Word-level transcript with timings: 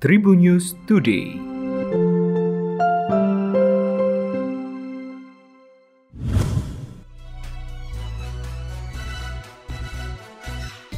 Tribun 0.00 0.40
News 0.40 0.80
Today. 0.88 1.36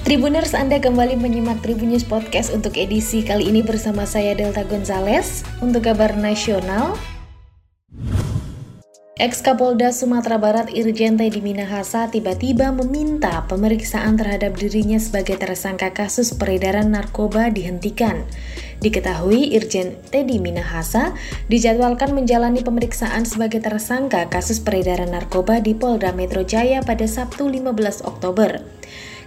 Tribuners, 0.06 0.54
Anda 0.54 0.78
kembali 0.78 1.18
menyimak 1.18 1.66
Tribun 1.66 1.90
News 1.90 2.06
Podcast 2.06 2.54
untuk 2.54 2.78
edisi 2.78 3.26
kali 3.26 3.50
ini 3.50 3.66
bersama 3.66 4.06
saya 4.06 4.38
Delta 4.38 4.62
Gonzales. 4.62 5.42
Untuk 5.58 5.82
kabar 5.90 6.14
nasional, 6.14 6.94
Ex 9.22 9.38
Kapolda 9.38 9.94
Sumatera 9.94 10.34
Barat 10.34 10.74
Irjen 10.74 11.14
Teddy 11.14 11.38
Minahasa 11.38 12.10
tiba-tiba 12.10 12.74
meminta 12.74 13.46
pemeriksaan 13.46 14.18
terhadap 14.18 14.58
dirinya 14.58 14.98
sebagai 14.98 15.38
tersangka 15.38 15.94
kasus 15.94 16.34
peredaran 16.34 16.90
narkoba 16.90 17.46
dihentikan. 17.46 18.26
Diketahui 18.82 19.54
Irjen 19.54 19.94
Teddy 20.10 20.42
Minahasa 20.42 21.14
dijadwalkan 21.46 22.18
menjalani 22.18 22.66
pemeriksaan 22.66 23.22
sebagai 23.22 23.62
tersangka 23.62 24.26
kasus 24.26 24.58
peredaran 24.58 25.14
narkoba 25.14 25.62
di 25.62 25.70
Polda 25.70 26.10
Metro 26.10 26.42
Jaya 26.42 26.82
pada 26.82 27.06
Sabtu 27.06 27.46
15 27.46 28.02
Oktober. 28.02 28.58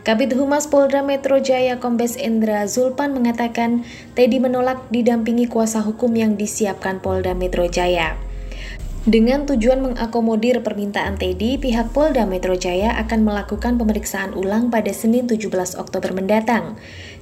Kabit 0.03 0.35
Humas 0.35 0.67
Polda 0.67 0.99
Metro 1.07 1.39
Jaya 1.39 1.79
Kombes 1.79 2.19
Endra 2.19 2.67
Zulpan 2.67 3.15
mengatakan 3.15 3.87
Teddy 4.11 4.43
menolak 4.43 4.91
didampingi 4.91 5.47
kuasa 5.47 5.79
hukum 5.79 6.11
yang 6.19 6.35
disiapkan 6.35 6.99
Polda 6.99 7.31
Metro 7.31 7.63
Jaya. 7.71 8.19
Dengan 9.05 9.45
tujuan 9.45 9.85
mengakomodir 9.85 10.65
permintaan 10.65 11.21
Teddy, 11.21 11.61
pihak 11.61 11.93
Polda 11.93 12.25
Metro 12.25 12.57
Jaya 12.57 12.97
akan 13.05 13.21
melakukan 13.21 13.77
pemeriksaan 13.77 14.33
ulang 14.33 14.73
pada 14.73 14.89
Senin 14.97 15.29
17 15.29 15.77
Oktober 15.77 16.09
mendatang. 16.09 16.73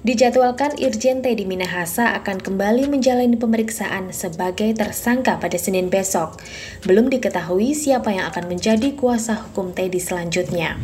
Dijadwalkan 0.07 0.79
Irjen 0.79 1.19
Teddy 1.19 1.43
Minahasa 1.43 2.15
akan 2.23 2.39
kembali 2.39 2.87
menjalani 2.87 3.35
pemeriksaan 3.35 4.15
sebagai 4.15 4.71
tersangka 4.79 5.35
pada 5.43 5.59
Senin 5.59 5.91
besok. 5.91 6.39
Belum 6.87 7.11
diketahui 7.11 7.75
siapa 7.75 8.15
yang 8.15 8.31
akan 8.31 8.47
menjadi 8.47 8.95
kuasa 8.95 9.43
hukum 9.43 9.75
Teddy 9.75 9.99
selanjutnya. 9.99 10.79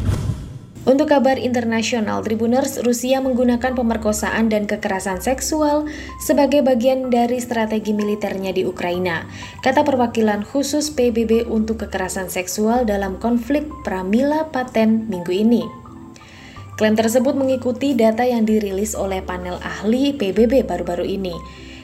Untuk 0.87 1.11
kabar 1.11 1.35
internasional, 1.35 2.23
Tribuners 2.23 2.79
Rusia 2.79 3.19
menggunakan 3.19 3.75
pemerkosaan 3.75 4.47
dan 4.47 4.63
kekerasan 4.63 5.19
seksual 5.19 5.83
sebagai 6.23 6.63
bagian 6.63 7.11
dari 7.11 7.43
strategi 7.43 7.91
militernya 7.91 8.55
di 8.55 8.63
Ukraina, 8.63 9.27
kata 9.59 9.83
perwakilan 9.83 10.47
khusus 10.47 10.87
PBB 10.95 11.51
untuk 11.51 11.83
kekerasan 11.83 12.31
seksual 12.31 12.87
dalam 12.87 13.19
konflik 13.19 13.67
Pramila 13.83 14.47
Paten 14.55 15.11
minggu 15.11 15.33
ini. 15.35 15.67
Klaim 16.79 16.95
tersebut 16.95 17.35
mengikuti 17.35 17.91
data 17.91 18.23
yang 18.23 18.47
dirilis 18.47 18.95
oleh 18.95 19.19
panel 19.19 19.59
ahli 19.59 20.15
PBB 20.15 20.63
baru-baru 20.63 21.03
ini. 21.03 21.35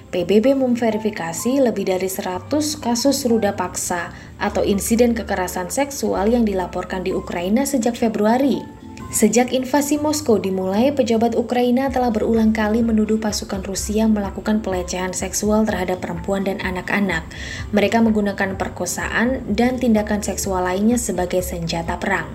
PBB 0.07 0.55
memverifikasi 0.55 1.59
lebih 1.59 1.91
dari 1.91 2.07
100 2.07 2.47
kasus 2.79 3.27
ruda 3.27 3.59
paksa 3.59 4.15
atau 4.39 4.63
insiden 4.63 5.11
kekerasan 5.11 5.67
seksual 5.67 6.31
yang 6.31 6.47
dilaporkan 6.47 7.03
di 7.03 7.11
Ukraina 7.11 7.67
sejak 7.67 7.99
Februari. 7.99 8.84
Sejak 9.15 9.55
invasi 9.55 9.95
Moskow 9.95 10.43
dimulai, 10.43 10.91
pejabat 10.91 11.39
Ukraina 11.39 11.87
telah 11.87 12.11
berulang 12.11 12.51
kali 12.51 12.83
menuduh 12.83 13.15
pasukan 13.15 13.63
Rusia 13.63 14.11
melakukan 14.11 14.59
pelecehan 14.59 15.15
seksual 15.15 15.63
terhadap 15.63 16.03
perempuan 16.03 16.43
dan 16.43 16.59
anak-anak. 16.59 17.23
Mereka 17.71 18.03
menggunakan 18.03 18.59
perkosaan 18.59 19.55
dan 19.55 19.79
tindakan 19.79 20.19
seksual 20.19 20.67
lainnya 20.67 20.99
sebagai 20.99 21.39
senjata 21.39 21.95
perang. 21.95 22.27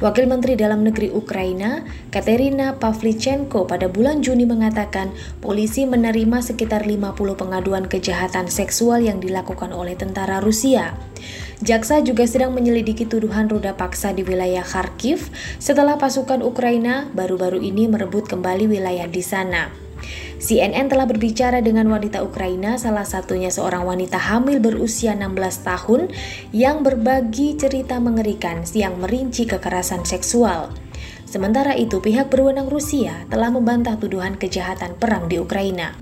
Wakil 0.00 0.32
Menteri 0.32 0.56
Dalam 0.56 0.80
Negeri 0.80 1.12
Ukraina, 1.12 1.84
Katerina 2.08 2.80
Pavlichenko 2.80 3.68
pada 3.68 3.84
bulan 3.84 4.24
Juni 4.24 4.48
mengatakan 4.48 5.12
polisi 5.44 5.84
menerima 5.84 6.40
sekitar 6.40 6.88
50 6.88 7.12
pengaduan 7.36 7.84
kejahatan 7.84 8.48
seksual 8.48 9.04
yang 9.04 9.20
dilakukan 9.20 9.76
oleh 9.76 9.92
tentara 10.00 10.40
Rusia. 10.40 10.96
Jaksa 11.60 12.00
juga 12.00 12.24
sedang 12.24 12.56
menyelidiki 12.56 13.04
tuduhan 13.04 13.52
roda 13.52 13.76
paksa 13.76 14.16
di 14.16 14.24
wilayah 14.24 14.64
Kharkiv 14.64 15.28
setelah 15.60 16.00
pasukan 16.00 16.40
Ukraina 16.40 17.12
baru-baru 17.12 17.60
ini 17.60 17.84
merebut 17.84 18.24
kembali 18.24 18.72
wilayah 18.72 19.04
di 19.04 19.20
sana. 19.20 19.79
CNN 20.40 20.88
telah 20.88 21.04
berbicara 21.04 21.60
dengan 21.60 21.84
wanita 21.92 22.24
Ukraina, 22.24 22.80
salah 22.80 23.04
satunya 23.04 23.52
seorang 23.52 23.84
wanita 23.84 24.16
hamil 24.16 24.56
berusia 24.56 25.12
16 25.12 25.36
tahun 25.68 26.00
yang 26.56 26.80
berbagi 26.80 27.60
cerita 27.60 28.00
mengerikan 28.00 28.64
yang 28.72 28.96
merinci 28.96 29.44
kekerasan 29.44 30.08
seksual. 30.08 30.72
Sementara 31.28 31.76
itu, 31.76 32.00
pihak 32.00 32.32
berwenang 32.32 32.72
Rusia 32.72 33.28
telah 33.28 33.52
membantah 33.52 34.00
tuduhan 34.00 34.40
kejahatan 34.40 34.96
perang 34.96 35.28
di 35.28 35.36
Ukraina. 35.36 35.92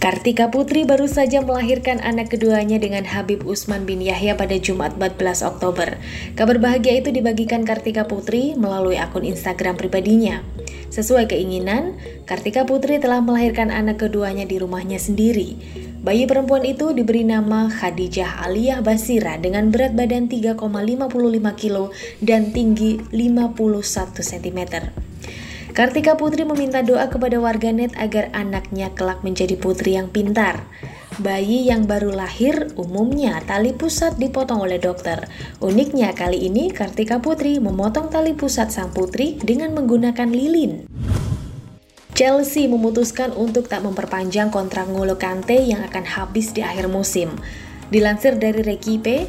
Kartika 0.00 0.48
Putri 0.48 0.88
baru 0.88 1.04
saja 1.04 1.44
melahirkan 1.44 2.00
anak 2.00 2.32
keduanya 2.32 2.80
dengan 2.80 3.04
Habib 3.04 3.44
Usman 3.44 3.84
bin 3.84 4.00
Yahya 4.00 4.32
pada 4.32 4.56
Jumat 4.56 4.96
14 4.96 5.44
Oktober. 5.44 6.00
Kabar 6.38 6.56
bahagia 6.56 7.04
itu 7.04 7.12
dibagikan 7.12 7.68
Kartika 7.68 8.08
Putri 8.08 8.56
melalui 8.56 8.96
akun 8.96 9.28
Instagram 9.28 9.76
pribadinya. 9.76 10.40
Sesuai 10.90 11.30
keinginan, 11.30 11.94
Kartika 12.26 12.66
Putri 12.66 12.98
telah 12.98 13.22
melahirkan 13.22 13.70
anak 13.70 14.02
keduanya 14.02 14.42
di 14.42 14.58
rumahnya 14.58 14.98
sendiri. 14.98 15.54
Bayi 16.02 16.26
perempuan 16.26 16.66
itu 16.66 16.90
diberi 16.90 17.22
nama 17.22 17.70
Khadijah 17.70 18.42
Aliyah 18.42 18.82
Basira 18.82 19.38
dengan 19.38 19.70
berat 19.70 19.94
badan 19.94 20.26
3,55 20.26 20.58
kilo 21.54 21.94
dan 22.18 22.50
tinggi 22.50 22.98
51 23.14 23.54
cm. 24.18 24.60
Kartika 25.70 26.18
Putri 26.18 26.42
meminta 26.42 26.82
doa 26.82 27.06
kepada 27.06 27.38
warganet 27.38 27.94
agar 27.94 28.34
anaknya 28.34 28.90
kelak 28.90 29.22
menjadi 29.22 29.54
putri 29.54 29.94
yang 29.94 30.10
pintar. 30.10 30.66
Bayi 31.18 31.66
yang 31.66 31.90
baru 31.90 32.14
lahir 32.14 32.70
umumnya 32.78 33.42
tali 33.42 33.74
pusat 33.74 34.14
dipotong 34.14 34.62
oleh 34.62 34.78
dokter. 34.78 35.26
Uniknya 35.58 36.14
kali 36.14 36.46
ini 36.46 36.70
Kartika 36.70 37.18
Putri 37.18 37.58
memotong 37.58 38.14
tali 38.14 38.30
pusat 38.30 38.70
sang 38.70 38.94
putri 38.94 39.34
dengan 39.42 39.74
menggunakan 39.74 40.30
lilin. 40.30 40.86
Chelsea 42.14 42.70
memutuskan 42.70 43.34
untuk 43.34 43.66
tak 43.66 43.82
memperpanjang 43.82 44.54
kontrak 44.54 44.86
Ngolo 44.86 45.18
Kante 45.18 45.58
yang 45.58 45.82
akan 45.82 46.04
habis 46.06 46.54
di 46.54 46.62
akhir 46.62 46.86
musim. 46.86 47.34
Dilansir 47.90 48.38
dari 48.38 48.62
Rekipe, 48.62 49.26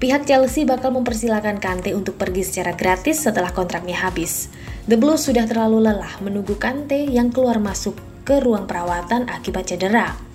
pihak 0.00 0.24
Chelsea 0.24 0.64
bakal 0.64 0.94
mempersilahkan 0.96 1.60
Kante 1.60 1.92
untuk 1.92 2.16
pergi 2.16 2.48
secara 2.48 2.72
gratis 2.72 3.28
setelah 3.28 3.52
kontraknya 3.52 3.98
habis. 4.08 4.48
The 4.88 4.96
Blues 4.96 5.28
sudah 5.28 5.44
terlalu 5.44 5.84
lelah 5.84 6.16
menunggu 6.24 6.56
Kante 6.56 7.02
yang 7.04 7.28
keluar 7.28 7.60
masuk 7.60 7.98
ke 8.24 8.40
ruang 8.40 8.64
perawatan 8.64 9.28
akibat 9.28 9.68
cedera. 9.68 10.29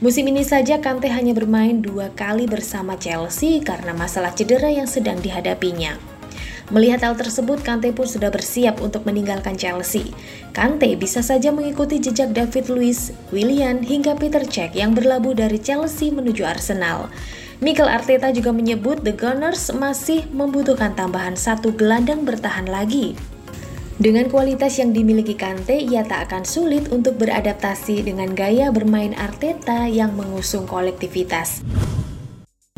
Musim 0.00 0.32
ini 0.32 0.40
saja 0.40 0.80
Kante 0.80 1.12
hanya 1.12 1.36
bermain 1.36 1.84
dua 1.84 2.08
kali 2.16 2.48
bersama 2.48 2.96
Chelsea 2.96 3.60
karena 3.60 3.92
masalah 3.92 4.32
cedera 4.32 4.72
yang 4.72 4.88
sedang 4.88 5.20
dihadapinya. 5.20 6.00
Melihat 6.72 7.04
hal 7.04 7.20
tersebut, 7.20 7.60
Kante 7.60 7.92
pun 7.92 8.08
sudah 8.08 8.32
bersiap 8.32 8.80
untuk 8.80 9.04
meninggalkan 9.04 9.60
Chelsea. 9.60 10.08
Kante 10.56 10.96
bisa 10.96 11.20
saja 11.20 11.52
mengikuti 11.52 12.00
jejak 12.00 12.32
David 12.32 12.72
Luiz, 12.72 13.12
Willian, 13.28 13.84
hingga 13.84 14.16
Peter 14.16 14.40
Cech 14.40 14.72
yang 14.72 14.96
berlabuh 14.96 15.36
dari 15.36 15.60
Chelsea 15.60 16.08
menuju 16.08 16.48
Arsenal. 16.48 17.12
Mikel 17.60 17.84
Arteta 17.84 18.32
juga 18.32 18.56
menyebut 18.56 19.04
The 19.04 19.12
Gunners 19.12 19.68
masih 19.76 20.24
membutuhkan 20.32 20.96
tambahan 20.96 21.36
satu 21.36 21.76
gelandang 21.76 22.24
bertahan 22.24 22.72
lagi. 22.72 23.20
Dengan 24.00 24.32
kualitas 24.32 24.80
yang 24.80 24.96
dimiliki 24.96 25.36
Kante, 25.36 25.76
ia 25.76 26.00
tak 26.00 26.32
akan 26.32 26.48
sulit 26.48 26.88
untuk 26.88 27.20
beradaptasi 27.20 28.00
dengan 28.00 28.32
gaya 28.32 28.72
bermain 28.72 29.12
Arteta 29.12 29.84
yang 29.92 30.16
mengusung 30.16 30.64
kolektivitas. 30.64 31.60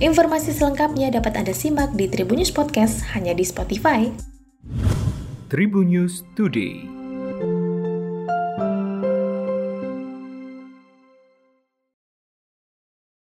Informasi 0.03 0.50
selengkapnya 0.50 1.15
dapat 1.15 1.38
Anda 1.38 1.55
simak 1.55 1.94
di 1.94 2.11
Tribunnews 2.11 2.50
Podcast 2.50 3.06
hanya 3.15 3.38
di 3.38 3.47
Spotify. 3.47 4.11
Tribunnews 5.47 6.27
Today 6.34 7.02